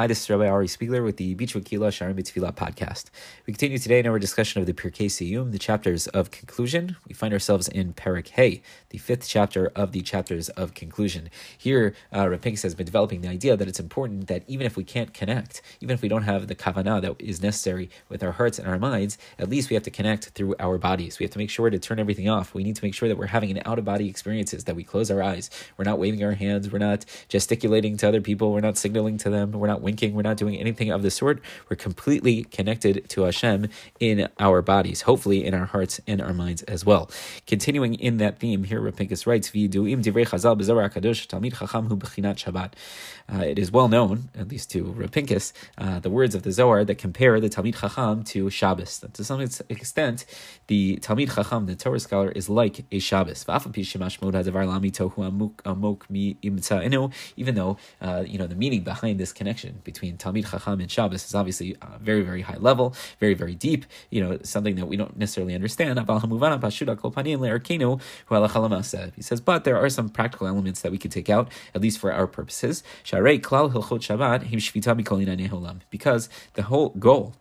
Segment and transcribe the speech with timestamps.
[0.00, 3.06] Hi, this is Rabbi Ari Spiegler with the Beach Kila Sharim B'Tfilah podcast.
[3.48, 6.94] We continue today in our discussion of the Pirkei Siyum, the chapters of conclusion.
[7.08, 11.30] We find ourselves in Perek Hey, the fifth chapter of the chapters of conclusion.
[11.58, 14.76] Here, uh, Rav Pinkus has been developing the idea that it's important that even if
[14.76, 18.30] we can't connect, even if we don't have the kavanah that is necessary with our
[18.30, 21.18] hearts and our minds, at least we have to connect through our bodies.
[21.18, 22.54] We have to make sure to turn everything off.
[22.54, 24.84] We need to make sure that we're having an out of body experiences, that we
[24.84, 25.50] close our eyes.
[25.76, 26.70] We're not waving our hands.
[26.70, 28.52] We're not gesticulating to other people.
[28.52, 29.50] We're not signaling to them.
[29.50, 30.10] We're not winking.
[30.14, 31.36] We're not doing anything of the sort.
[31.68, 33.68] We're completely connected to Hashem
[34.08, 37.10] in our bodies, hopefully in our hearts and our minds as well.
[37.46, 40.56] Continuing in that theme, here Rav Pinkus writes, divrei chazal
[40.94, 42.72] kadosh talmid chacham hu bechinat Shabbat.
[43.30, 46.52] Uh, it is well known, at least to Rav Pinkus, uh, the words of the
[46.52, 48.98] Zohar that compare the Talmid Chacham to Shabbos.
[49.00, 50.24] That to some extent,
[50.66, 53.44] the Talmid Chacham, the Torah scholar, is like a Shabbos.
[57.36, 61.24] Even though uh, you know the meaning behind this connection between Talmid Chacham and Shabbos
[61.24, 63.86] is obviously very, very high level, very, very deep.
[64.10, 65.98] You know, something that we don't necessarily understand.
[65.98, 66.04] He
[69.22, 72.12] says, but there are some practical elements that we can take out, at least for
[72.12, 72.82] our purposes.
[75.90, 77.34] Because the whole goal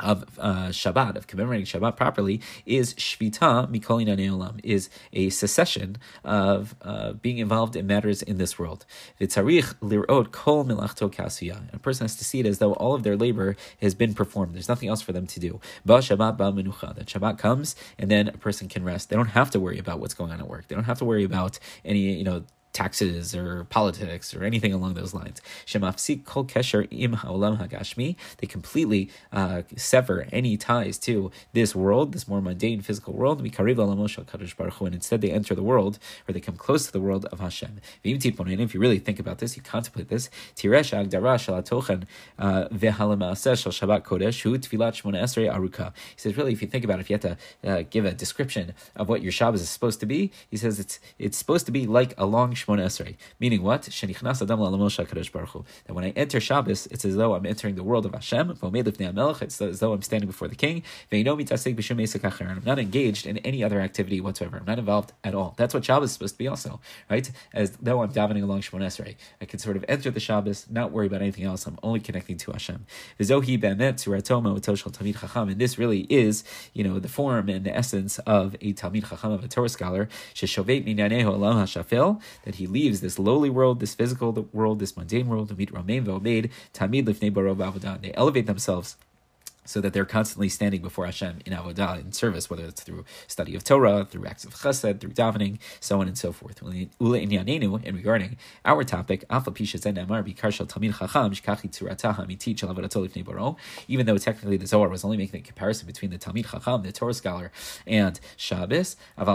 [0.00, 6.74] of uh, Shabbat, of commemorating Shabbat properly, is Shvita Mikolina Neolam, is a cessation of
[6.82, 8.84] uh, being involved in matters in this world.
[9.20, 11.72] Vitzarich lirot kol milachto kasuya.
[11.72, 14.54] A person has to see it as though all of their labor has been performed.
[14.54, 15.60] There's nothing else for them to do.
[15.84, 16.94] Ba Shabbat ba menucha.
[16.94, 19.10] That Shabbat comes and then a person can rest.
[19.10, 20.68] They don't have to worry about what's going on at work.
[20.68, 24.94] They don't have to worry about any, you know, taxes or politics or anything along
[24.94, 25.40] those lines.
[25.66, 28.16] Shemafsik kol kesher im haolam hagashmi.
[28.38, 33.40] They completely uh, sever any ties to this world, this more mundane physical world.
[33.40, 37.80] And instead they enter the world, or they come close to the world of Hashem.
[38.02, 40.30] If you really think about this, you contemplate this.
[40.56, 42.04] Tiresh agdara shel atochen
[42.38, 45.92] uh, Shabbat kodesh hu shmona esrei aruka.
[46.14, 48.12] He says, really, if you think about it, if you have to uh, give a
[48.12, 51.72] description of what your Shabbos is supposed to be, he says it's it's supposed to
[51.72, 53.16] be like a long Esrei.
[53.40, 53.84] Meaning what?
[53.84, 53.94] That
[55.88, 58.58] when I enter Shabbos, it's as though I'm entering the world of Hashem.
[58.60, 60.82] It's as though I'm standing before the king.
[61.10, 64.58] And I'm not engaged in any other activity whatsoever.
[64.58, 65.54] I'm not involved at all.
[65.56, 66.80] That's what Shabbos is supposed to be also,
[67.10, 67.30] right?
[67.52, 69.16] As though I'm davening along Shemoneh Esrei.
[69.40, 71.66] I can sort of enter the Shabbos, not worry about anything else.
[71.66, 72.84] I'm only connecting to Hashem.
[73.18, 73.28] And
[75.58, 79.44] this really is, you know, the form and the essence of a Talmid Chacham, of
[79.44, 80.08] a Torah scholar,
[82.44, 86.04] that he leaves this lowly world, this physical world, this mundane world, to meet Ramein
[86.04, 88.00] V'Omeid, Tamid Lifnei Barov.
[88.00, 88.96] They elevate themselves
[89.68, 93.54] so that they're constantly standing before Hashem in avodah, in service, whether it's through study
[93.54, 96.62] of Torah, through acts of chesed, through davening, so on and so forth.
[96.62, 99.24] And regarding our topic,
[103.88, 106.92] even though technically the Zohar was only making a comparison between the Talmid Chacham, the
[106.92, 107.52] Torah scholar,
[107.86, 109.28] and Shabbos, that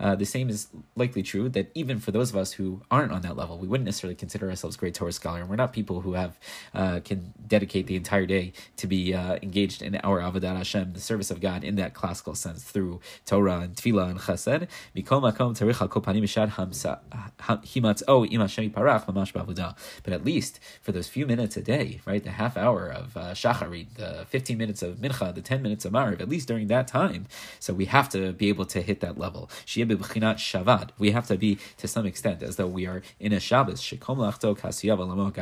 [0.00, 3.22] uh, the same is likely true, that even for those of us who aren't on
[3.22, 6.38] that level, we wouldn't necessarily consider ourselves great Torah scholars we're not people who have
[6.74, 11.00] uh, can dedicate the entire day to be uh, engaged in our avodah Hashem, the
[11.00, 14.66] service of God, in that classical sense through Torah and Tefillah and Chesed.
[20.04, 23.32] But at least for those few minutes a day, right, the half hour of uh,
[23.32, 26.88] Shacharit, the fifteen minutes of Mincha, the ten minutes of Mariv, at least during that
[26.88, 27.26] time.
[27.60, 29.50] So we have to be able to hit that level.
[30.98, 33.82] We have to be to some extent as though we are in a Shabbos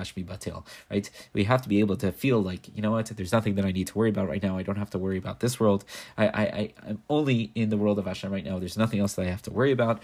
[0.00, 1.10] gashmi batil, right?
[1.32, 3.72] We have to be able to feel like, you know what, there's nothing that I
[3.72, 4.58] need to worry about right now.
[4.58, 5.84] I don't have to worry about this world.
[6.16, 8.58] I, I, I, am only in the world of Hashem right now.
[8.58, 10.02] There's nothing else that I have to worry about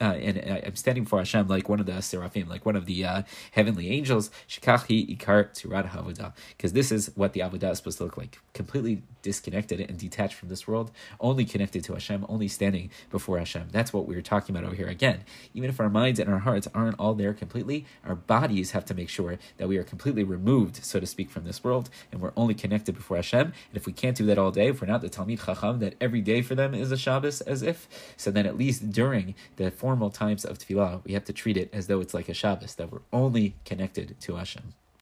[0.00, 2.86] uh, and uh, I'm standing before Hashem like one of the seraphim, like one of
[2.86, 3.22] the uh,
[3.52, 4.30] heavenly angels.
[4.48, 8.38] Shikachi ikar tzurad havodah, because this is what the avodah is supposed to look like,
[8.54, 10.90] completely disconnected and detached from this world,
[11.20, 13.68] only connected to Hashem, only standing before Hashem.
[13.70, 14.88] That's what we are talking about over here.
[14.88, 15.24] Again,
[15.54, 18.94] even if our minds and our hearts aren't all there completely, our bodies have to
[18.94, 22.32] make sure that we are completely removed, so to speak, from this world, and we're
[22.36, 23.40] only connected before Hashem.
[23.40, 25.94] And if we can't do that all day, if we're not the Talmid Chacham that
[26.00, 29.70] every day for them is a Shabbos, as if, so then at least during the
[29.90, 32.76] formal times of tefillah, we have to treat it as though it's like a Shabbos,
[32.76, 34.72] that we're only connected to Hashem.